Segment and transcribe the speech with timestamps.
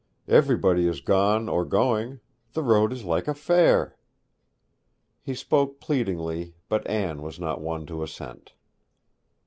[0.27, 2.21] Everybody is gone or going;
[2.53, 3.95] the road is like a fair.'
[5.21, 8.53] He spoke pleadingly, but Anne was not won to assent.